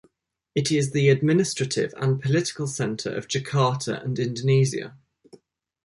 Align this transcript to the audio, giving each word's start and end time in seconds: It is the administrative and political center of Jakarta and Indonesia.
It 0.55 0.71
is 0.71 0.93
the 0.93 1.09
administrative 1.09 1.93
and 1.95 2.19
political 2.19 2.65
center 2.65 3.11
of 3.15 3.27
Jakarta 3.27 4.03
and 4.03 4.17
Indonesia. 4.17 4.97